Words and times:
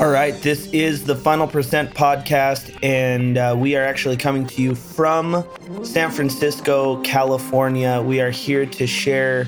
All 0.00 0.10
right, 0.10 0.34
this 0.42 0.66
is 0.72 1.04
the 1.04 1.14
Final 1.14 1.46
Percent 1.46 1.94
podcast, 1.94 2.76
and 2.82 3.38
uh, 3.38 3.54
we 3.56 3.76
are 3.76 3.84
actually 3.84 4.16
coming 4.16 4.44
to 4.48 4.60
you 4.60 4.74
from 4.74 5.44
San 5.84 6.10
Francisco, 6.10 7.00
California. 7.02 8.02
We 8.02 8.20
are 8.20 8.30
here 8.30 8.66
to 8.66 8.88
share 8.88 9.46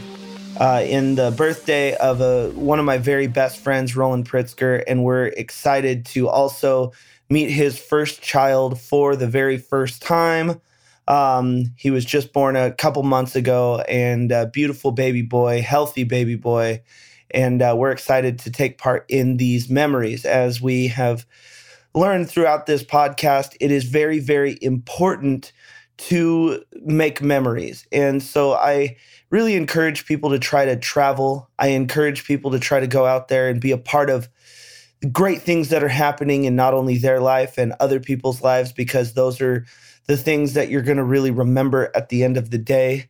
uh, 0.61 0.85
in 0.87 1.17
the 1.17 1.33
birthday 1.33 1.97
of 1.97 2.21
a, 2.21 2.51
one 2.51 2.79
of 2.79 2.85
my 2.85 2.97
very 2.97 3.27
best 3.27 3.59
friends, 3.59 3.97
Roland 3.97 4.31
Pritzker, 4.31 4.85
and 4.87 5.03
we're 5.03 5.27
excited 5.27 6.07
to 6.07 6.29
also 6.29 6.93
meet 7.29 7.51
his 7.51 7.77
first 7.77 8.23
child 8.23 8.81
for 8.81 9.17
the 9.17 9.27
very 9.27 9.59
first 9.59 10.01
time. 10.01 10.61
Um, 11.09 11.73
he 11.77 11.91
was 11.91 12.05
just 12.05 12.33
born 12.33 12.55
a 12.55 12.71
couple 12.71 13.03
months 13.03 13.35
ago, 13.35 13.81
and 13.89 14.31
a 14.31 14.47
beautiful 14.47 14.93
baby 14.93 15.23
boy, 15.23 15.61
healthy 15.61 16.05
baby 16.05 16.37
boy 16.37 16.83
and 17.31 17.63
uh, 17.63 17.75
we're 17.77 17.91
excited 17.91 18.39
to 18.41 18.51
take 18.51 18.79
part 18.79 19.05
in 19.09 19.37
these 19.37 19.69
memories. 19.69 20.25
As 20.25 20.61
we 20.61 20.89
have 20.89 21.27
learned 21.95 22.29
throughout 22.29 22.67
this 22.67 22.85
podcast, 22.85 23.57
it 23.61 23.71
is 23.71 23.85
very, 23.85 24.19
very 24.19 24.59
important 24.61 25.53
to 25.99 26.63
make 26.83 27.23
memories. 27.23 27.87
And 27.91 28.23
so 28.23 28.53
I 28.53 28.97
really 29.31 29.55
encourage 29.55 30.07
people 30.07 30.31
to 30.31 30.39
try 30.39 30.67
to 30.67 30.77
travel. 30.77 31.49
I 31.59 31.69
encourage 31.69 32.25
people 32.25 32.51
to 32.51 32.59
try 32.59 32.81
to 32.81 32.87
go 32.87 33.07
out 33.07 33.29
there 33.29 33.49
and 33.49 33.61
be 33.61 33.73
a 33.73 33.79
part 33.79 34.11
of 34.11 34.29
great 35.13 35.43
things 35.43 35.71
that 35.71 35.83
are 35.83 35.89
happening 35.89 36.45
in 36.45 36.57
not 36.57 36.75
only 36.75 36.99
their 36.99 37.21
life 37.21 37.59
and 37.59 37.75
other 37.81 38.01
people's 38.01 38.43
lives, 38.43 38.73
because 38.73 39.15
those 39.15 39.41
are 39.41 39.65
the 40.07 40.17
things 40.17 40.55
that 40.55 40.69
you're 40.69 40.83
going 40.83 40.97
to 40.97 41.05
really 41.05 41.31
remember 41.31 41.91
at 41.95 42.09
the 42.09 42.23
end 42.25 42.37
of 42.37 42.51
the 42.51 42.59
day. 42.59 43.09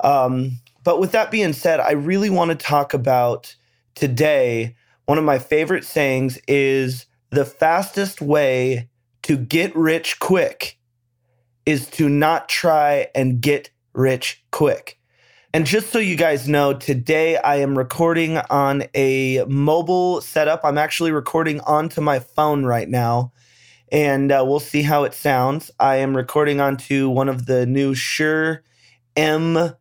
Um, 0.00 0.58
but 0.84 0.98
with 1.00 1.12
that 1.12 1.30
being 1.30 1.52
said, 1.52 1.80
I 1.80 1.92
really 1.92 2.30
want 2.30 2.50
to 2.50 2.56
talk 2.56 2.92
about 2.94 3.54
today. 3.94 4.76
One 5.06 5.18
of 5.18 5.24
my 5.24 5.38
favorite 5.38 5.84
sayings 5.84 6.38
is 6.48 7.06
the 7.30 7.44
fastest 7.44 8.20
way 8.20 8.88
to 9.22 9.36
get 9.36 9.74
rich 9.74 10.18
quick 10.18 10.78
is 11.64 11.86
to 11.90 12.08
not 12.08 12.48
try 12.48 13.08
and 13.14 13.40
get 13.40 13.70
rich 13.94 14.44
quick. 14.50 14.98
And 15.54 15.66
just 15.66 15.90
so 15.90 15.98
you 15.98 16.16
guys 16.16 16.48
know, 16.48 16.72
today 16.72 17.36
I 17.36 17.56
am 17.56 17.76
recording 17.76 18.38
on 18.38 18.84
a 18.94 19.44
mobile 19.46 20.22
setup. 20.22 20.62
I'm 20.64 20.78
actually 20.78 21.12
recording 21.12 21.60
onto 21.60 22.00
my 22.00 22.20
phone 22.20 22.64
right 22.64 22.88
now, 22.88 23.32
and 23.90 24.32
uh, 24.32 24.42
we'll 24.46 24.60
see 24.60 24.80
how 24.80 25.04
it 25.04 25.12
sounds. 25.12 25.70
I 25.78 25.96
am 25.96 26.16
recording 26.16 26.60
onto 26.60 27.10
one 27.10 27.28
of 27.28 27.44
the 27.44 27.66
new 27.66 27.94
Shure 27.94 28.62
M 29.14 29.74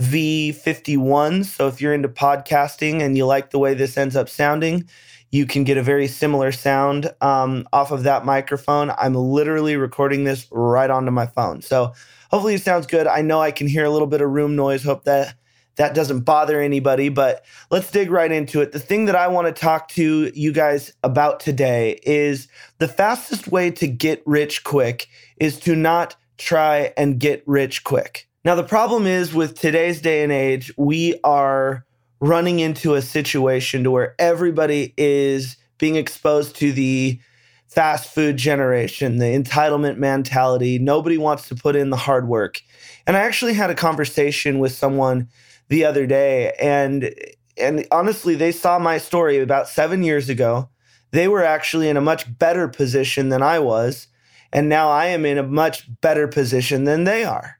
V51. 0.00 1.44
So 1.44 1.68
if 1.68 1.80
you're 1.80 1.94
into 1.94 2.08
podcasting 2.08 3.00
and 3.00 3.16
you 3.16 3.26
like 3.26 3.50
the 3.50 3.58
way 3.58 3.74
this 3.74 3.96
ends 3.96 4.16
up 4.16 4.28
sounding, 4.28 4.88
you 5.30 5.46
can 5.46 5.64
get 5.64 5.76
a 5.76 5.82
very 5.82 6.06
similar 6.06 6.52
sound 6.52 7.12
um, 7.20 7.66
off 7.72 7.90
of 7.90 8.04
that 8.04 8.24
microphone. 8.24 8.90
I'm 8.90 9.14
literally 9.14 9.76
recording 9.76 10.24
this 10.24 10.46
right 10.50 10.90
onto 10.90 11.10
my 11.10 11.26
phone. 11.26 11.62
So 11.62 11.92
hopefully 12.30 12.54
it 12.54 12.62
sounds 12.62 12.86
good. 12.86 13.06
I 13.06 13.22
know 13.22 13.40
I 13.40 13.50
can 13.50 13.66
hear 13.66 13.84
a 13.84 13.90
little 13.90 14.06
bit 14.06 14.20
of 14.20 14.30
room 14.30 14.56
noise. 14.56 14.84
Hope 14.84 15.04
that 15.04 15.34
that 15.76 15.94
doesn't 15.94 16.20
bother 16.20 16.60
anybody, 16.60 17.10
but 17.10 17.44
let's 17.70 17.90
dig 17.90 18.10
right 18.10 18.32
into 18.32 18.60
it. 18.62 18.72
The 18.72 18.78
thing 18.78 19.04
that 19.06 19.16
I 19.16 19.28
want 19.28 19.46
to 19.46 19.60
talk 19.60 19.88
to 19.88 20.32
you 20.34 20.52
guys 20.52 20.92
about 21.02 21.38
today 21.38 22.00
is 22.02 22.48
the 22.78 22.88
fastest 22.88 23.48
way 23.48 23.70
to 23.72 23.86
get 23.86 24.22
rich 24.26 24.64
quick 24.64 25.08
is 25.36 25.58
to 25.60 25.76
not 25.76 26.16
try 26.38 26.92
and 26.96 27.18
get 27.18 27.42
rich 27.46 27.84
quick. 27.84 28.26
Now, 28.46 28.54
the 28.54 28.62
problem 28.62 29.08
is 29.08 29.34
with 29.34 29.58
today's 29.58 30.00
day 30.00 30.22
and 30.22 30.30
age, 30.30 30.72
we 30.78 31.18
are 31.24 31.84
running 32.20 32.60
into 32.60 32.94
a 32.94 33.02
situation 33.02 33.82
to 33.82 33.90
where 33.90 34.14
everybody 34.20 34.94
is 34.96 35.56
being 35.78 35.96
exposed 35.96 36.54
to 36.58 36.70
the 36.70 37.18
fast 37.66 38.14
food 38.14 38.36
generation, 38.36 39.18
the 39.18 39.36
entitlement 39.36 39.96
mentality. 39.96 40.78
Nobody 40.78 41.18
wants 41.18 41.48
to 41.48 41.56
put 41.56 41.74
in 41.74 41.90
the 41.90 41.96
hard 41.96 42.28
work. 42.28 42.62
And 43.04 43.16
I 43.16 43.20
actually 43.22 43.54
had 43.54 43.70
a 43.70 43.74
conversation 43.74 44.60
with 44.60 44.70
someone 44.70 45.28
the 45.66 45.84
other 45.84 46.06
day 46.06 46.52
and 46.60 47.12
and 47.58 47.84
honestly, 47.90 48.36
they 48.36 48.52
saw 48.52 48.78
my 48.78 48.98
story 48.98 49.40
about 49.40 49.66
7 49.66 50.04
years 50.04 50.28
ago. 50.28 50.68
They 51.10 51.26
were 51.26 51.42
actually 51.42 51.88
in 51.88 51.96
a 51.96 52.00
much 52.00 52.38
better 52.38 52.68
position 52.68 53.28
than 53.28 53.42
I 53.42 53.58
was, 53.58 54.06
and 54.52 54.68
now 54.68 54.88
I 54.88 55.06
am 55.06 55.26
in 55.26 55.36
a 55.36 55.42
much 55.42 55.90
better 56.00 56.28
position 56.28 56.84
than 56.84 57.02
they 57.02 57.24
are. 57.24 57.55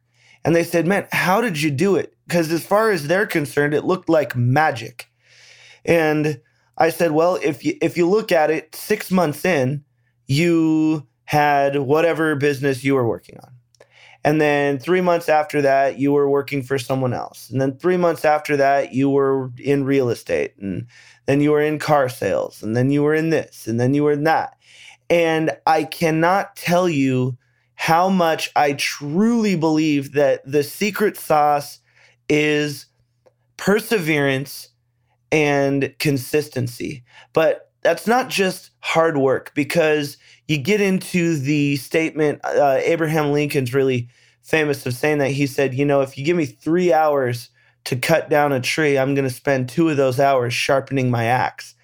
And 0.47 0.55
they 0.55 0.65
said, 0.65 0.87
Man, 0.87 1.09
how 1.11 1.41
did 1.41 1.61
you 1.61 1.73
do 1.73 1.97
it? 1.97 2.17
Because 2.27 2.51
as 2.53 2.65
far 2.65 2.93
as 2.93 3.09
they're 3.09 3.27
concerned, 3.27 3.75
it 3.75 3.85
looked 3.85 4.09
like 4.09 4.37
magic. 4.37 5.11
And 5.85 6.41
I 6.79 6.91
said, 6.91 7.11
Well, 7.11 7.39
if 7.43 7.65
you 7.65 7.77
if 7.83 7.97
you 7.99 8.09
look 8.09 8.31
at 8.31 8.51
it, 8.51 8.75
six 8.75 9.11
months 9.11 9.45
in, 9.45 9.85
you 10.27 11.07
had 11.25 11.77
whatever 11.77 12.37
business 12.37 12.85
you 12.85 12.95
were 12.95 13.07
working 13.07 13.39
on. 13.43 13.51
And 14.23 14.41
then 14.41 14.79
three 14.79 15.01
months 15.01 15.29
after 15.29 15.61
that, 15.63 15.99
you 15.99 16.13
were 16.13 16.31
working 16.31 16.63
for 16.63 16.79
someone 16.79 17.13
else. 17.13 17.51
And 17.51 17.61
then 17.61 17.77
three 17.79 17.97
months 17.97 18.25
after 18.25 18.57
that, 18.57 18.93
you 18.93 19.11
were 19.11 19.51
in 19.59 19.85
real 19.85 20.11
estate. 20.11 20.55
And 20.61 20.87
then 21.27 21.41
you 21.41 21.51
were 21.51 21.61
in 21.61 21.81
car 21.81 22.09
sales. 22.09 22.63
And 22.63 22.77
then 22.77 22.91
you 22.91 23.03
were 23.03 23.15
in 23.15 23.31
this. 23.31 23.67
And 23.67 23.81
then 23.81 23.95
you 23.95 24.05
were 24.05 24.13
in 24.13 24.25
that. 24.25 24.57
And 25.11 25.57
I 25.67 25.85
cannot 25.85 26.57
tell 26.57 26.89
you 26.89 27.37
how 27.77 28.09
much 28.09 28.51
I 28.57 28.73
truly 28.73 29.55
believe 29.55 30.13
that 30.13 30.43
the 30.51 30.63
secret 30.63 31.17
sauce 31.17 31.79
is 32.29 32.87
perseverance 33.57 34.71
and 35.31 35.95
consistency. 35.99 37.05
But 37.33 37.71
that's 37.83 38.07
not 38.07 38.29
just 38.29 38.71
hard 38.81 39.17
work 39.17 39.53
because 39.55 40.17
you 40.49 40.59
get 40.59 40.81
into 40.81 41.39
the 41.39 41.77
statement, 41.77 42.41
uh, 42.45 42.81
Abraham 42.83 43.33
Lincoln's 43.33 43.75
really 43.75 44.09
famous 44.43 44.87
of 44.87 44.95
saying 44.95 45.19
that. 45.19 45.31
He 45.31 45.47
said, 45.47 45.75
You 45.75 45.85
know, 45.85 46.01
if 46.01 46.17
you 46.17 46.25
give 46.25 46.37
me 46.37 46.47
three 46.47 46.93
hours 46.93 47.51
to 47.85 47.97
cut 47.97 48.31
down 48.31 48.53
a 48.53 48.61
tree, 48.61 48.99
I'm 48.99 49.15
going 49.15 49.29
to 49.29 49.35
spend 49.35 49.69
two 49.69 49.89
of 49.89 49.97
those 49.97 50.19
hours 50.19 50.55
sharpening 50.55 51.11
my 51.11 51.25
axe. 51.25 51.75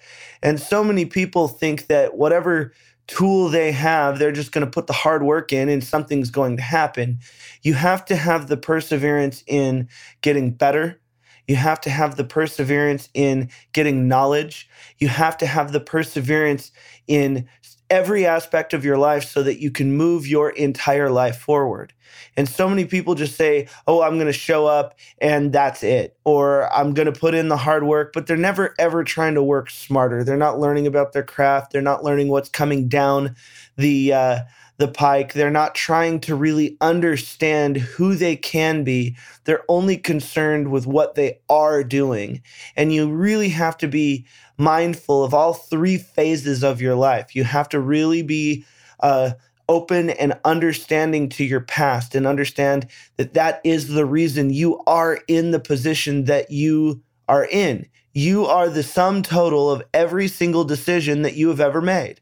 And 0.41 0.59
so 0.59 0.83
many 0.83 1.05
people 1.05 1.47
think 1.47 1.87
that 1.87 2.17
whatever 2.17 2.73
tool 3.07 3.49
they 3.49 3.71
have, 3.71 4.19
they're 4.19 4.31
just 4.31 4.51
going 4.51 4.65
to 4.65 4.71
put 4.71 4.87
the 4.87 4.93
hard 4.93 5.23
work 5.23 5.51
in 5.51 5.69
and 5.69 5.83
something's 5.83 6.29
going 6.29 6.57
to 6.57 6.63
happen. 6.63 7.19
You 7.61 7.73
have 7.73 8.05
to 8.05 8.15
have 8.15 8.47
the 8.47 8.57
perseverance 8.57 9.43
in 9.47 9.89
getting 10.21 10.51
better. 10.51 10.99
You 11.47 11.57
have 11.57 11.81
to 11.81 11.89
have 11.89 12.15
the 12.15 12.23
perseverance 12.23 13.09
in 13.13 13.49
getting 13.73 14.07
knowledge. 14.07 14.69
You 14.97 15.09
have 15.09 15.37
to 15.37 15.45
have 15.45 15.73
the 15.73 15.81
perseverance 15.81 16.71
in 17.07 17.47
every 17.89 18.25
aspect 18.25 18.73
of 18.73 18.85
your 18.85 18.97
life 18.97 19.25
so 19.25 19.43
that 19.43 19.59
you 19.59 19.69
can 19.69 19.95
move 19.95 20.25
your 20.25 20.49
entire 20.51 21.09
life 21.09 21.37
forward. 21.37 21.93
And 22.35 22.47
so 22.47 22.67
many 22.67 22.85
people 22.85 23.15
just 23.15 23.35
say, 23.35 23.67
oh, 23.87 24.01
I'm 24.01 24.15
going 24.15 24.27
to 24.27 24.33
show 24.33 24.65
up 24.65 24.95
and 25.19 25.51
that's 25.53 25.83
it. 25.83 26.17
Or 26.23 26.71
I'm 26.73 26.93
going 26.93 27.11
to 27.11 27.19
put 27.19 27.33
in 27.33 27.49
the 27.49 27.57
hard 27.57 27.83
work, 27.83 28.11
but 28.13 28.27
they're 28.27 28.37
never 28.37 28.73
ever 28.79 29.03
trying 29.03 29.35
to 29.35 29.43
work 29.43 29.69
smarter. 29.69 30.23
They're 30.23 30.37
not 30.37 30.59
learning 30.59 30.87
about 30.87 31.13
their 31.13 31.23
craft. 31.23 31.71
They're 31.71 31.81
not 31.81 32.03
learning 32.03 32.29
what's 32.29 32.49
coming 32.49 32.87
down 32.87 33.35
the, 33.77 34.13
uh, 34.13 34.39
the 34.77 34.87
pike. 34.87 35.33
They're 35.33 35.51
not 35.51 35.75
trying 35.75 36.19
to 36.21 36.35
really 36.35 36.77
understand 36.81 37.77
who 37.77 38.15
they 38.15 38.35
can 38.35 38.83
be. 38.83 39.15
They're 39.43 39.63
only 39.69 39.97
concerned 39.97 40.71
with 40.71 40.87
what 40.87 41.15
they 41.15 41.39
are 41.49 41.83
doing. 41.83 42.41
And 42.75 42.91
you 42.91 43.09
really 43.09 43.49
have 43.49 43.77
to 43.77 43.87
be 43.87 44.25
mindful 44.57 45.23
of 45.23 45.33
all 45.33 45.53
three 45.53 45.97
phases 45.97 46.63
of 46.63 46.81
your 46.81 46.95
life. 46.95 47.35
You 47.35 47.43
have 47.43 47.69
to 47.69 47.79
really 47.79 48.23
be 48.23 48.65
uh, 48.99 49.31
open 49.69 50.09
and 50.09 50.39
understanding 50.43 51.29
to 51.29 51.43
your 51.43 51.61
past 51.61 52.15
and 52.15 52.27
understand 52.27 52.87
that 53.17 53.33
that 53.33 53.61
is 53.63 53.87
the 53.87 54.05
reason 54.05 54.51
you 54.51 54.81
are 54.85 55.19
in 55.27 55.51
the 55.51 55.59
position 55.59 56.25
that 56.25 56.51
you 56.51 57.01
are 57.27 57.45
in. 57.45 57.87
You 58.13 58.45
are 58.45 58.69
the 58.69 58.83
sum 58.83 59.23
total 59.23 59.71
of 59.71 59.83
every 59.93 60.27
single 60.27 60.63
decision 60.63 61.21
that 61.23 61.35
you 61.35 61.49
have 61.49 61.59
ever 61.59 61.81
made 61.81 62.21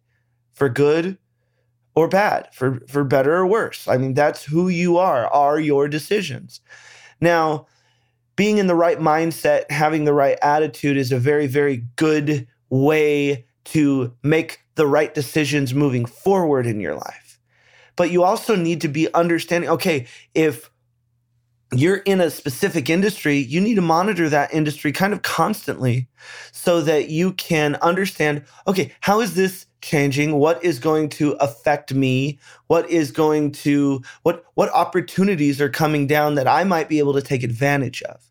for 0.53 0.69
good 0.69 1.17
or 1.95 2.07
bad, 2.07 2.47
for, 2.53 2.79
for 2.87 3.03
better 3.03 3.35
or 3.35 3.45
worse. 3.45 3.87
I 3.87 3.97
mean, 3.97 4.13
that's 4.13 4.43
who 4.45 4.69
you 4.69 4.97
are, 4.97 5.27
are 5.27 5.59
your 5.59 5.87
decisions. 5.87 6.61
Now, 7.19 7.67
being 8.35 8.57
in 8.57 8.67
the 8.67 8.75
right 8.75 8.99
mindset, 8.99 9.69
having 9.69 10.05
the 10.05 10.13
right 10.13 10.37
attitude 10.41 10.97
is 10.97 11.11
a 11.11 11.19
very, 11.19 11.47
very 11.47 11.85
good 11.95 12.47
way 12.69 13.45
to 13.65 14.13
make 14.23 14.59
the 14.75 14.87
right 14.87 15.13
decisions 15.13 15.73
moving 15.73 16.05
forward 16.05 16.65
in 16.65 16.79
your 16.79 16.95
life. 16.95 17.30
But 17.95 18.11
you 18.11 18.23
also 18.23 18.55
need 18.55 18.81
to 18.81 18.87
be 18.87 19.13
understanding 19.13 19.69
okay, 19.69 20.07
if 20.33 20.69
you're 21.73 21.97
in 21.97 22.19
a 22.19 22.29
specific 22.29 22.89
industry, 22.89 23.37
you 23.37 23.61
need 23.61 23.75
to 23.75 23.81
monitor 23.81 24.27
that 24.29 24.53
industry 24.53 24.91
kind 24.91 25.13
of 25.13 25.21
constantly 25.21 26.07
so 26.51 26.81
that 26.81 27.09
you 27.09 27.33
can 27.33 27.75
understand 27.75 28.43
okay, 28.67 28.93
how 28.99 29.21
is 29.21 29.35
this 29.35 29.65
changing? 29.81 30.35
What 30.35 30.63
is 30.63 30.79
going 30.79 31.09
to 31.09 31.31
affect 31.33 31.93
me? 31.93 32.39
What 32.67 32.89
is 32.89 33.11
going 33.11 33.51
to 33.53 34.01
what 34.23 34.45
what 34.55 34.69
opportunities 34.69 35.61
are 35.61 35.69
coming 35.69 36.07
down 36.07 36.35
that 36.35 36.47
i 36.47 36.63
might 36.63 36.89
be 36.89 36.99
able 36.99 37.13
to 37.13 37.21
take 37.21 37.43
advantage 37.43 38.01
of? 38.03 38.21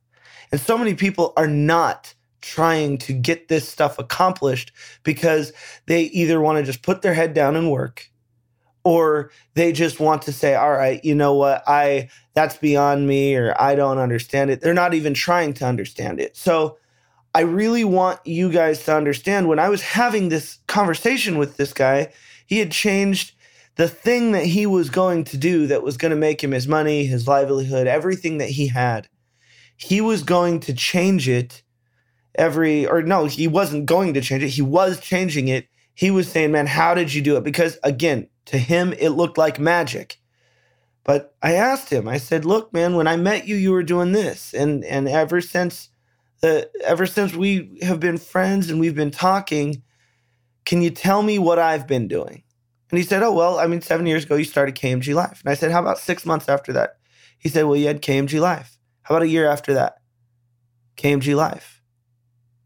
And 0.53 0.61
so 0.61 0.77
many 0.77 0.95
people 0.95 1.33
are 1.37 1.47
not 1.47 2.15
trying 2.41 2.99
to 2.99 3.13
get 3.13 3.49
this 3.49 3.69
stuff 3.69 3.99
accomplished 3.99 4.73
because 5.03 5.53
they 5.87 6.05
either 6.05 6.41
want 6.41 6.59
to 6.59 6.65
just 6.65 6.83
put 6.83 7.03
their 7.03 7.15
head 7.15 7.35
down 7.35 7.57
and 7.57 7.71
work 7.71 8.11
or 8.85 9.31
they 9.55 9.73
just 9.73 10.01
want 10.01 10.23
to 10.23 10.33
say 10.33 10.55
all 10.55 10.73
right 10.73 11.05
you 11.05 11.15
know 11.15 11.35
what? 11.35 11.63
I 11.67 12.09
that's 12.35 12.57
beyond 12.57 13.07
me 13.07 13.37
or 13.37 13.55
i 13.61 13.75
don't 13.75 13.99
understand 13.99 14.51
it. 14.51 14.61
They're 14.61 14.75
not 14.75 14.95
even 14.95 15.15
trying 15.15 15.55
to 15.55 15.67
understand 15.67 16.21
it. 16.21 16.37
So 16.37 16.79
i 17.35 17.41
really 17.41 17.85
want 17.85 18.19
you 18.27 18.51
guys 18.51 18.85
to 18.85 18.97
understand 18.97 19.49
when 19.49 19.61
i 19.61 19.69
was 19.69 19.83
having 19.83 20.29
this 20.29 20.59
conversation 20.67 21.39
with 21.39 21.57
this 21.57 21.73
guy 21.73 22.13
he 22.47 22.59
had 22.59 22.73
changed 22.73 23.35
the 23.77 23.89
thing 23.89 24.33
that 24.33 24.45
he 24.45 24.67
was 24.67 24.91
going 24.91 25.25
to 25.25 25.39
do 25.39 25.67
that 25.69 25.83
was 25.83 25.97
going 25.97 26.11
to 26.11 26.17
make 26.17 26.43
him 26.43 26.51
his 26.51 26.69
money 26.69 27.07
his 27.07 27.27
livelihood 27.27 27.87
everything 27.87 28.39
that 28.39 28.51
he 28.51 28.67
had. 28.67 29.09
He 29.77 30.03
was 30.03 30.23
going 30.23 30.61
to 30.61 30.75
change 30.75 31.29
it 31.29 31.63
every 32.35 32.87
or 32.87 33.03
no 33.03 33.25
he 33.25 33.49
wasn't 33.49 33.87
going 33.87 34.13
to 34.15 34.21
change 34.21 34.43
it. 34.43 34.49
He 34.49 34.63
was 34.63 35.01
changing 35.01 35.49
it. 35.49 35.67
He 35.95 36.11
was 36.11 36.29
saying 36.29 36.53
man 36.53 36.67
how 36.67 36.95
did 36.95 37.15
you 37.15 37.23
do 37.23 37.37
it? 37.37 37.45
Because 37.45 37.79
again 37.83 38.29
to 38.51 38.59
him 38.59 38.93
it 38.93 39.11
looked 39.11 39.39
like 39.39 39.59
magic. 39.59 40.19
But 41.05 41.35
i 41.43 41.55
asked 41.55 41.91
him 41.91 42.07
i 42.07 42.19
said 42.19 42.45
look 42.45 42.73
man 42.73 42.95
when 42.95 43.07
i 43.07 43.17
met 43.17 43.47
you 43.49 43.57
you 43.57 43.73
were 43.73 43.83
doing 43.83 44.13
this. 44.13 44.53
And 44.55 44.85
and 44.85 45.09
ever 45.09 45.41
since 45.41 45.89
the 46.41 46.71
ever 46.85 47.07
since 47.07 47.35
we 47.35 47.79
have 47.83 48.01
been 48.01 48.19
friends 48.19 48.71
and 48.71 48.81
we've 48.81 48.95
been 48.95 49.11
talking 49.11 49.83
can 50.65 50.83
you 50.83 50.91
tell 50.91 51.23
me 51.23 51.39
what 51.39 51.59
i've 51.59 51.87
been 51.87 52.09
doing? 52.09 52.43
And 52.91 52.99
he 52.99 53.05
said 53.05 53.23
oh 53.23 53.33
well 53.33 53.59
i 53.59 53.67
mean 53.67 53.81
seven 53.81 54.07
years 54.07 54.25
ago 54.25 54.37
you 54.37 54.45
started 54.45 54.75
kmg 54.75 55.15
life. 55.15 55.41
And 55.43 55.51
i 55.51 55.55
said 55.55 55.73
how 55.73 55.81
about 55.81 55.99
six 55.99 56.27
months 56.27 56.49
after 56.49 56.73
that? 56.75 56.97
He 57.39 57.49
said 57.49 57.65
well 57.65 57.77
you 57.77 57.87
had 57.87 58.03
kmg 58.03 58.41
life. 58.41 58.79
How 59.03 59.15
about 59.15 59.25
a 59.25 59.29
year 59.29 59.49
after 59.49 59.75
that? 59.75 59.97
Kmg 60.97 61.35
life. 61.35 61.81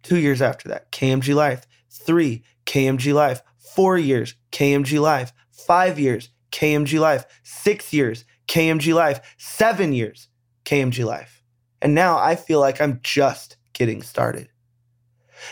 Two 0.04 0.18
years 0.18 0.42
after 0.42 0.68
that, 0.68 0.92
KMG 0.92 1.34
Life. 1.34 1.66
Three, 1.90 2.44
KMG 2.66 3.12
Life. 3.14 3.42
Four 3.58 3.98
years, 3.98 4.34
KMG 4.52 5.00
Life. 5.00 5.32
Five 5.66 5.98
years, 5.98 6.30
KMG 6.52 7.00
Life. 7.00 7.24
Six 7.42 7.92
years, 7.92 8.24
KMG 8.48 8.94
Life. 8.94 9.20
Seven 9.38 9.92
years, 9.92 10.28
KMG 10.64 11.04
Life. 11.04 11.42
And 11.80 11.94
now 11.94 12.18
I 12.18 12.36
feel 12.36 12.60
like 12.60 12.80
I'm 12.80 13.00
just 13.02 13.56
getting 13.72 14.02
started. 14.02 14.48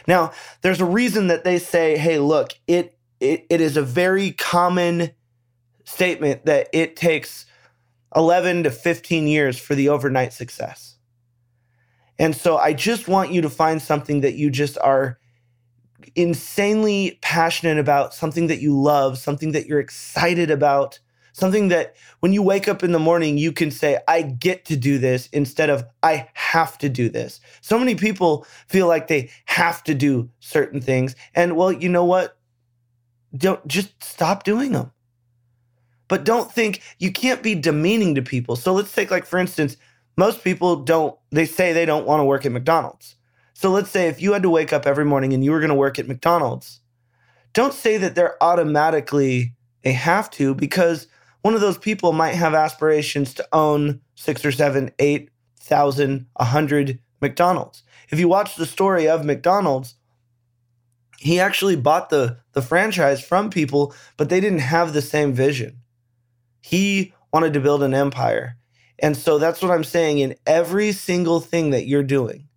Now, 0.07 0.33
there's 0.63 0.81
a 0.81 0.87
reason 0.87 1.27
that 1.27 1.45
they 1.45 1.59
say, 1.59 1.99
hey, 1.99 2.19
look, 2.19 2.53
it, 2.67 2.97
it, 3.21 3.47
it 3.51 3.61
is 3.61 3.77
a 3.77 3.83
very 3.83 4.33
common 4.33 5.11
statement 5.85 6.47
that 6.47 6.69
it 6.73 6.97
takes 6.97 7.47
11 8.17 8.65
to 8.65 8.71
15 8.71 9.27
years 9.27 9.59
for 9.59 9.75
the 9.75 9.89
overnight 9.89 10.33
success. 10.33 10.97
And 12.19 12.37
so 12.37 12.57
I 12.57 12.73
just 12.73 13.09
want 13.09 13.33
you 13.33 13.43
to 13.43 13.51
find 13.51 13.81
something 13.81 14.21
that 14.21 14.35
you 14.35 14.51
just 14.51 14.79
are 14.79 15.19
insanely 16.15 17.19
passionate 17.23 17.79
about, 17.79 18.15
something 18.15 18.47
that 18.49 18.61
you 18.61 18.79
love, 18.81 19.19
something 19.19 19.53
that 19.53 19.67
you're 19.67 19.81
excited 19.81 20.51
about, 20.51 20.99
something 21.33 21.69
that 21.69 21.95
when 22.21 22.33
you 22.33 22.43
wake 22.43 22.69
up 22.69 22.83
in 22.83 22.93
the 22.93 22.99
morning, 22.99 23.39
you 23.39 23.53
can 23.53 23.71
say, 23.71 23.99
I 24.07 24.23
get 24.23 24.65
to 24.67 24.77
do 24.77 24.99
this 24.99 25.29
instead 25.33 25.71
of 25.71 25.85
I 26.03 26.29
have 26.35 26.77
to 26.79 26.89
do 26.89 27.09
this. 27.09 27.41
So 27.61 27.79
many 27.79 27.95
people 27.95 28.47
feel 28.69 28.87
like 28.87 29.09
they 29.09 29.31
have 29.47 29.83
to 29.85 29.95
do 29.95 30.29
certain 30.41 30.81
things. 30.81 31.17
And 31.35 31.57
well, 31.57 31.73
you 31.73 31.89
know 31.89 32.05
what? 32.05 32.37
Don't 33.37 33.67
just 33.67 34.03
stop 34.05 34.45
doing 34.45 34.73
them. 34.73 34.93
But 36.09 36.25
don't 36.25 36.53
think 36.53 36.83
you 36.99 37.11
can't 37.11 37.43
be 37.43 37.55
demeaning 37.55 38.15
to 38.17 38.23
people. 38.23 38.55
So 38.57 38.75
let's 38.75 38.93
take, 38.93 39.11
like, 39.11 39.25
for 39.25 39.39
instance, 39.39 39.79
most 40.19 40.45
people 40.45 40.77
don't, 40.77 41.19
they 41.31 41.47
say 41.47 41.73
they 41.73 41.87
don't 41.87 42.07
want 42.07 42.21
to 42.21 42.25
work 42.25 42.45
at 42.45 42.53
McDonald's. 42.53 43.17
So 43.63 43.71
let's 43.71 43.91
say 43.91 44.09
if 44.09 44.21
you 44.21 44.33
had 44.33 44.43
to 44.43 44.51
wake 44.51 44.73
up 44.73 44.89
every 44.89 45.05
morning 45.05 45.33
and 45.33 45.45
you 45.45 45.53
were 45.53 45.61
going 45.61 45.69
to 45.69 45.77
work 45.77 45.97
at 45.97 46.09
McDonald's, 46.09 46.81
don't 47.53 47.73
say 47.73 47.97
that 47.97 48.17
they're 48.17 48.43
automatically 48.43 49.55
a 49.85 49.93
have 49.93 50.29
to 50.33 50.53
because 50.53 51.07
one 51.43 51.55
of 51.55 51.61
those 51.61 51.79
people 51.79 52.13
might 52.13 52.35
have 52.35 52.55
aspirations 52.55 53.33
to 53.35 53.47
own 53.53 54.01
six 54.17 54.45
or 54.45 54.51
seven, 54.51 54.91
eight 54.99 55.31
thousand, 55.61 56.27
a 56.35 56.45
hundred 56.45 56.99
McDonald's. 57.21 57.85
If 58.11 58.19
you 58.19 58.27
watch 58.27 58.57
the 58.57 58.67
story 58.67 59.09
of 59.09 59.25
McDonald's, 59.25 59.95
he 61.21 61.39
actually 61.39 61.77
bought 61.77 62.11
the, 62.11 62.39
the 62.55 62.63
franchise 62.63 63.23
from 63.23 63.49
people, 63.49 63.95
but 64.17 64.29
they 64.29 64.41
didn't 64.41 64.59
have 64.59 64.93
the 64.93 65.03
same 65.03 65.33
vision. 65.33 65.77
He 66.63 67.15
wanted 67.33 67.53
to 67.53 67.61
build 67.61 67.85
an 67.85 67.95
empire. 67.95 68.57
And 68.99 69.17
so 69.17 69.39
that's 69.39 69.63
what 69.63 69.71
I'm 69.71 69.85
saying 69.85 70.19
in 70.19 70.35
every 70.49 70.91
single 70.91 71.39
thing 71.39 71.71
that 71.71 71.87
you're 71.87 72.03
doing. 72.03 72.49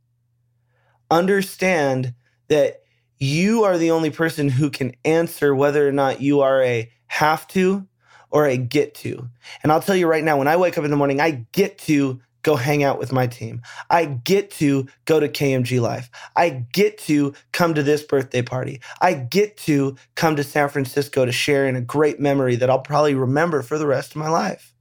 Understand 1.10 2.14
that 2.48 2.82
you 3.18 3.64
are 3.64 3.78
the 3.78 3.92
only 3.92 4.10
person 4.10 4.50
who 4.50 4.70
can 4.70 4.94
answer 5.06 5.56
whether 5.56 5.88
or 5.88 5.92
not 5.92 6.22
you 6.22 6.42
are 6.42 6.62
a 6.62 6.92
have 7.08 7.48
to 7.50 7.88
or 8.30 8.46
a 8.46 8.58
get 8.58 8.96
to. 8.96 9.30
And 9.64 9.72
I'll 9.72 9.82
tell 9.82 9.96
you 9.96 10.08
right 10.08 10.24
now, 10.24 10.38
when 10.38 10.48
I 10.48 10.58
wake 10.58 10.78
up 10.78 10.84
in 10.84 10.92
the 10.92 10.98
morning, 10.98 11.22
I 11.22 11.46
get 11.52 11.78
to 11.80 12.20
go 12.44 12.56
hang 12.56 12.84
out 12.84 13.00
with 13.00 13.12
my 13.12 13.26
team. 13.26 13.62
I 13.90 14.06
get 14.06 14.52
to 14.52 14.86
go 15.06 15.20
to 15.20 15.28
KMG 15.28 15.82
Life. 15.82 16.12
I 16.36 16.50
get 16.74 16.98
to 17.00 17.34
come 17.54 17.74
to 17.74 17.82
this 17.82 18.04
birthday 18.04 18.44
party. 18.44 18.82
I 19.02 19.14
get 19.14 19.58
to 19.58 19.96
come 20.16 20.36
to 20.36 20.44
San 20.44 20.70
Francisco 20.70 21.26
to 21.26 21.32
share 21.32 21.66
in 21.66 21.76
a 21.76 21.82
great 21.82 22.20
memory 22.20 22.56
that 22.58 22.70
I'll 22.70 22.80
probably 22.80 23.16
remember 23.16 23.64
for 23.64 23.80
the 23.80 23.88
rest 23.88 24.12
of 24.12 24.18
my 24.18 24.30
life 24.30 24.76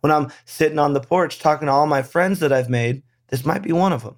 when 0.00 0.12
I'm 0.12 0.30
sitting 0.44 0.78
on 0.78 0.92
the 0.92 1.00
porch 1.00 1.38
talking 1.38 1.66
to 1.66 1.72
all 1.72 1.86
my 1.86 2.02
friends 2.02 2.40
that 2.40 2.52
I've 2.52 2.70
made, 2.70 3.02
this 3.28 3.44
might 3.44 3.62
be 3.62 3.72
one 3.72 3.92
of 3.92 4.02
them. 4.02 4.16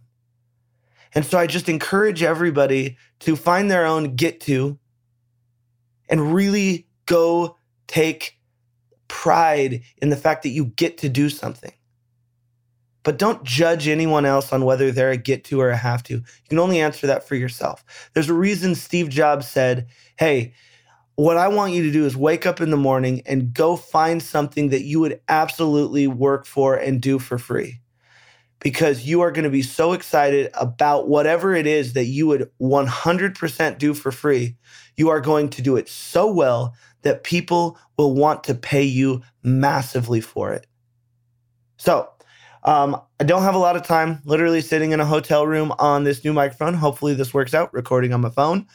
And 1.14 1.24
so 1.26 1.38
I 1.38 1.46
just 1.46 1.68
encourage 1.68 2.22
everybody 2.22 2.96
to 3.20 3.36
find 3.36 3.70
their 3.70 3.84
own 3.84 4.16
get 4.16 4.40
to 4.42 4.78
and 6.08 6.34
really 6.34 6.86
go 7.06 7.56
take 7.86 8.38
pride 9.08 9.82
in 10.00 10.10
the 10.10 10.16
fact 10.16 10.42
that 10.44 10.50
you 10.50 10.66
get 10.66 10.98
to 10.98 11.08
do 11.08 11.28
something. 11.28 11.72
But 13.02 13.18
don't 13.18 13.42
judge 13.44 13.88
anyone 13.88 14.26
else 14.26 14.52
on 14.52 14.64
whether 14.64 14.92
they're 14.92 15.10
a 15.10 15.16
get 15.16 15.44
to 15.44 15.60
or 15.60 15.70
a 15.70 15.76
have 15.76 16.02
to. 16.04 16.14
You 16.14 16.48
can 16.48 16.58
only 16.58 16.80
answer 16.80 17.06
that 17.06 17.26
for 17.26 17.34
yourself. 17.34 17.84
There's 18.14 18.28
a 18.28 18.34
reason 18.34 18.74
Steve 18.74 19.08
Jobs 19.08 19.48
said, 19.48 19.88
Hey, 20.18 20.52
what 21.16 21.36
I 21.36 21.48
want 21.48 21.72
you 21.72 21.82
to 21.82 21.90
do 21.90 22.04
is 22.04 22.16
wake 22.16 22.46
up 22.46 22.60
in 22.60 22.70
the 22.70 22.76
morning 22.76 23.22
and 23.26 23.52
go 23.52 23.76
find 23.76 24.22
something 24.22 24.68
that 24.68 24.82
you 24.82 25.00
would 25.00 25.20
absolutely 25.28 26.06
work 26.06 26.46
for 26.46 26.76
and 26.76 27.00
do 27.00 27.18
for 27.18 27.38
free. 27.38 27.80
Because 28.60 29.06
you 29.06 29.22
are 29.22 29.32
going 29.32 29.44
to 29.44 29.50
be 29.50 29.62
so 29.62 29.92
excited 29.92 30.50
about 30.54 31.08
whatever 31.08 31.54
it 31.54 31.66
is 31.66 31.94
that 31.94 32.04
you 32.04 32.26
would 32.26 32.50
100% 32.60 33.78
do 33.78 33.94
for 33.94 34.12
free. 34.12 34.56
You 34.96 35.08
are 35.08 35.20
going 35.20 35.48
to 35.50 35.62
do 35.62 35.76
it 35.76 35.88
so 35.88 36.30
well 36.30 36.74
that 37.02 37.24
people 37.24 37.78
will 37.96 38.14
want 38.14 38.44
to 38.44 38.54
pay 38.54 38.84
you 38.84 39.22
massively 39.42 40.20
for 40.20 40.52
it. 40.52 40.66
So, 41.78 42.10
um, 42.64 43.00
I 43.18 43.24
don't 43.24 43.42
have 43.42 43.54
a 43.54 43.58
lot 43.58 43.76
of 43.76 43.82
time, 43.82 44.20
literally 44.24 44.60
sitting 44.60 44.92
in 44.92 45.00
a 45.00 45.06
hotel 45.06 45.46
room 45.46 45.72
on 45.78 46.04
this 46.04 46.22
new 46.24 46.32
microphone. 46.32 46.74
Hopefully, 46.74 47.14
this 47.14 47.32
works 47.32 47.54
out, 47.54 47.72
recording 47.72 48.12
on 48.12 48.20
my 48.20 48.28
phone. 48.28 48.66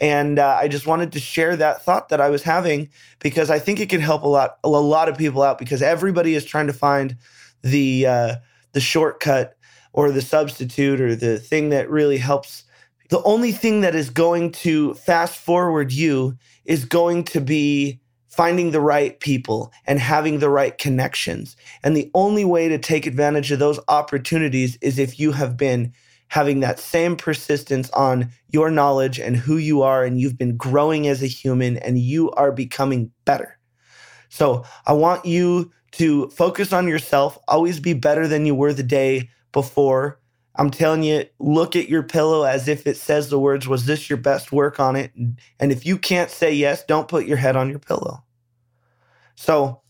And 0.00 0.38
uh, 0.38 0.58
I 0.60 0.68
just 0.68 0.86
wanted 0.86 1.12
to 1.12 1.20
share 1.20 1.54
that 1.56 1.82
thought 1.82 2.08
that 2.08 2.20
I 2.20 2.28
was 2.28 2.42
having 2.42 2.88
because 3.20 3.50
I 3.50 3.58
think 3.58 3.80
it 3.80 3.88
could 3.88 4.00
help 4.00 4.22
a 4.22 4.28
lot, 4.28 4.58
a 4.64 4.68
lot 4.68 5.08
of 5.08 5.16
people 5.16 5.42
out 5.42 5.58
because 5.58 5.82
everybody 5.82 6.34
is 6.34 6.44
trying 6.44 6.66
to 6.66 6.72
find 6.72 7.16
the 7.62 8.06
uh, 8.06 8.34
the 8.74 8.80
shortcut 8.80 9.56
or 9.92 10.10
the 10.10 10.22
substitute 10.22 11.00
or 11.00 11.16
the 11.16 11.38
thing 11.38 11.70
that 11.70 11.88
really 11.88 12.18
helps. 12.18 12.64
The 13.08 13.22
only 13.22 13.52
thing 13.52 13.80
that 13.80 13.94
is 13.94 14.10
going 14.10 14.52
to 14.52 14.94
fast 14.94 15.38
forward 15.38 15.92
you 15.92 16.36
is 16.64 16.84
going 16.84 17.24
to 17.24 17.40
be 17.40 18.00
finding 18.28 18.72
the 18.72 18.80
right 18.80 19.20
people 19.20 19.72
and 19.86 20.00
having 20.00 20.40
the 20.40 20.50
right 20.50 20.76
connections. 20.76 21.56
And 21.84 21.96
the 21.96 22.10
only 22.14 22.44
way 22.44 22.68
to 22.68 22.78
take 22.78 23.06
advantage 23.06 23.52
of 23.52 23.60
those 23.60 23.78
opportunities 23.86 24.76
is 24.80 24.98
if 24.98 25.20
you 25.20 25.30
have 25.32 25.56
been 25.56 25.92
having 26.28 26.58
that 26.60 26.80
same 26.80 27.14
persistence 27.14 27.88
on 27.90 28.32
your 28.50 28.70
knowledge 28.70 29.20
and 29.20 29.36
who 29.36 29.56
you 29.56 29.82
are, 29.82 30.04
and 30.04 30.18
you've 30.18 30.38
been 30.38 30.56
growing 30.56 31.06
as 31.06 31.22
a 31.22 31.28
human 31.28 31.76
and 31.78 32.00
you 32.00 32.32
are 32.32 32.50
becoming 32.50 33.12
better. 33.24 33.56
So 34.30 34.64
I 34.84 34.94
want 34.94 35.24
you 35.24 35.70
to 35.96 36.28
focus 36.30 36.72
on 36.72 36.88
yourself, 36.88 37.38
always 37.48 37.80
be 37.80 37.92
better 37.92 38.28
than 38.28 38.46
you 38.46 38.54
were 38.54 38.72
the 38.72 38.82
day 38.82 39.30
before. 39.52 40.20
I'm 40.56 40.70
telling 40.70 41.02
you, 41.02 41.24
look 41.40 41.74
at 41.74 41.88
your 41.88 42.02
pillow 42.02 42.44
as 42.44 42.68
if 42.68 42.86
it 42.86 42.96
says 42.96 43.28
the 43.28 43.38
words, 43.38 43.66
Was 43.66 43.86
this 43.86 44.08
your 44.08 44.16
best 44.16 44.52
work 44.52 44.78
on 44.78 44.96
it? 44.96 45.12
And 45.14 45.72
if 45.72 45.84
you 45.84 45.98
can't 45.98 46.30
say 46.30 46.52
yes, 46.52 46.84
don't 46.84 47.08
put 47.08 47.26
your 47.26 47.36
head 47.36 47.56
on 47.56 47.70
your 47.70 47.80
pillow. 47.80 48.22
So 49.34 49.82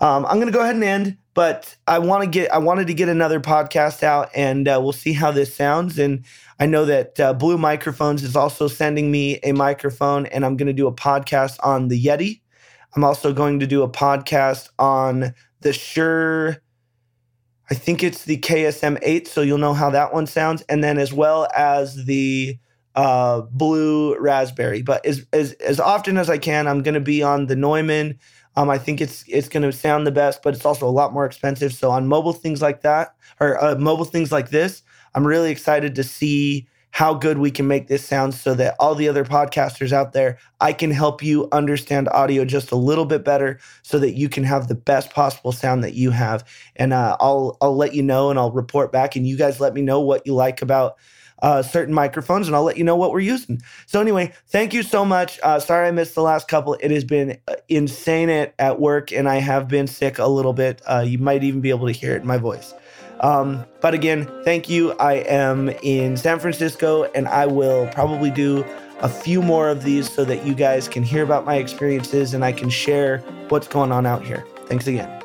um, 0.00 0.26
I'm 0.26 0.36
going 0.36 0.46
to 0.46 0.52
go 0.52 0.62
ahead 0.62 0.74
and 0.74 0.84
end 0.84 1.18
but 1.34 1.76
I 1.86 1.98
want 1.98 2.24
to 2.24 2.28
get 2.28 2.52
I 2.52 2.58
wanted 2.58 2.86
to 2.88 2.94
get 2.94 3.08
another 3.08 3.40
podcast 3.40 4.02
out, 4.02 4.30
and 4.34 4.66
uh, 4.66 4.78
we'll 4.82 4.92
see 4.92 5.12
how 5.12 5.30
this 5.30 5.54
sounds. 5.54 5.98
And 5.98 6.24
I 6.58 6.66
know 6.66 6.84
that 6.84 7.20
uh, 7.20 7.32
Blue 7.32 7.56
Microphones 7.56 8.22
is 8.22 8.36
also 8.36 8.68
sending 8.68 9.10
me 9.10 9.38
a 9.42 9.52
microphone, 9.52 10.26
and 10.26 10.44
I'm 10.44 10.56
going 10.56 10.66
to 10.66 10.72
do 10.72 10.86
a 10.86 10.92
podcast 10.92 11.56
on 11.62 11.88
the 11.88 12.02
Yeti. 12.02 12.39
I'm 12.94 13.04
also 13.04 13.32
going 13.32 13.60
to 13.60 13.66
do 13.66 13.82
a 13.82 13.88
podcast 13.88 14.68
on 14.78 15.34
the 15.60 15.72
Shure. 15.72 16.56
I 17.70 17.74
think 17.74 18.02
it's 18.02 18.24
the 18.24 18.38
KSM 18.38 18.98
8, 19.02 19.28
so 19.28 19.42
you'll 19.42 19.58
know 19.58 19.74
how 19.74 19.90
that 19.90 20.12
one 20.12 20.26
sounds. 20.26 20.62
And 20.62 20.82
then 20.82 20.98
as 20.98 21.12
well 21.12 21.46
as 21.54 22.04
the 22.06 22.58
uh, 22.96 23.42
blue 23.42 24.18
raspberry. 24.18 24.82
But 24.82 25.04
as, 25.06 25.24
as, 25.32 25.52
as 25.54 25.78
often 25.78 26.16
as 26.16 26.28
I 26.28 26.38
can, 26.38 26.66
I'm 26.66 26.82
going 26.82 26.94
to 26.94 27.00
be 27.00 27.22
on 27.22 27.46
the 27.46 27.56
Neumann. 27.56 28.18
Um, 28.56 28.68
I 28.68 28.78
think 28.78 29.00
it's 29.00 29.24
it's 29.28 29.48
going 29.48 29.62
to 29.62 29.72
sound 29.72 30.06
the 30.06 30.10
best, 30.10 30.42
but 30.42 30.54
it's 30.54 30.66
also 30.66 30.88
a 30.88 30.90
lot 30.90 31.12
more 31.12 31.24
expensive. 31.24 31.72
So 31.72 31.90
on 31.90 32.08
mobile 32.08 32.32
things 32.32 32.60
like 32.60 32.82
that, 32.82 33.14
or 33.38 33.62
uh, 33.62 33.76
mobile 33.76 34.04
things 34.04 34.32
like 34.32 34.50
this, 34.50 34.82
I'm 35.14 35.24
really 35.24 35.52
excited 35.52 35.94
to 35.94 36.02
see 36.02 36.66
how 36.92 37.14
good 37.14 37.38
we 37.38 37.50
can 37.50 37.66
make 37.66 37.88
this 37.88 38.04
sound 38.04 38.34
so 38.34 38.54
that 38.54 38.74
all 38.78 38.94
the 38.94 39.08
other 39.08 39.24
podcasters 39.24 39.92
out 39.92 40.12
there, 40.12 40.38
I 40.60 40.72
can 40.72 40.90
help 40.90 41.22
you 41.22 41.48
understand 41.52 42.08
audio 42.08 42.44
just 42.44 42.72
a 42.72 42.76
little 42.76 43.04
bit 43.04 43.24
better 43.24 43.58
so 43.82 43.98
that 44.00 44.12
you 44.12 44.28
can 44.28 44.44
have 44.44 44.68
the 44.68 44.74
best 44.74 45.10
possible 45.10 45.52
sound 45.52 45.84
that 45.84 45.94
you 45.94 46.10
have. 46.10 46.44
And 46.76 46.92
uh, 46.92 47.16
I'll 47.20 47.56
I'll 47.60 47.76
let 47.76 47.94
you 47.94 48.02
know 48.02 48.30
and 48.30 48.38
I'll 48.38 48.52
report 48.52 48.92
back 48.92 49.16
and 49.16 49.26
you 49.26 49.36
guys 49.36 49.60
let 49.60 49.74
me 49.74 49.82
know 49.82 50.00
what 50.00 50.26
you 50.26 50.34
like 50.34 50.62
about 50.62 50.96
uh, 51.42 51.62
certain 51.62 51.94
microphones 51.94 52.46
and 52.46 52.56
I'll 52.56 52.64
let 52.64 52.76
you 52.76 52.84
know 52.84 52.96
what 52.96 53.12
we're 53.12 53.20
using. 53.20 53.62
So 53.86 54.00
anyway, 54.00 54.32
thank 54.48 54.74
you 54.74 54.82
so 54.82 55.04
much. 55.04 55.40
Uh, 55.42 55.58
sorry 55.58 55.88
I 55.88 55.90
missed 55.90 56.14
the 56.14 56.22
last 56.22 56.48
couple. 56.48 56.74
It 56.74 56.90
has 56.90 57.04
been 57.04 57.38
uh, 57.48 57.54
insane 57.68 58.28
at, 58.28 58.54
at 58.58 58.80
work 58.80 59.12
and 59.12 59.28
I 59.28 59.36
have 59.36 59.68
been 59.68 59.86
sick 59.86 60.18
a 60.18 60.26
little 60.26 60.52
bit. 60.52 60.82
Uh, 60.86 61.04
you 61.06 61.18
might 61.18 61.42
even 61.42 61.60
be 61.60 61.70
able 61.70 61.86
to 61.86 61.92
hear 61.92 62.14
it 62.14 62.22
in 62.22 62.26
my 62.26 62.36
voice. 62.36 62.74
Um, 63.20 63.64
but 63.80 63.94
again, 63.94 64.30
thank 64.44 64.68
you. 64.68 64.92
I 64.92 65.14
am 65.14 65.68
in 65.82 66.16
San 66.16 66.38
Francisco 66.38 67.04
and 67.14 67.28
I 67.28 67.46
will 67.46 67.86
probably 67.88 68.30
do 68.30 68.64
a 69.00 69.08
few 69.08 69.42
more 69.42 69.68
of 69.68 69.82
these 69.82 70.10
so 70.10 70.24
that 70.24 70.46
you 70.46 70.54
guys 70.54 70.88
can 70.88 71.02
hear 71.02 71.22
about 71.22 71.44
my 71.44 71.56
experiences 71.56 72.34
and 72.34 72.44
I 72.44 72.52
can 72.52 72.70
share 72.70 73.18
what's 73.48 73.68
going 73.68 73.92
on 73.92 74.06
out 74.06 74.24
here. 74.24 74.44
Thanks 74.66 74.86
again. 74.86 75.19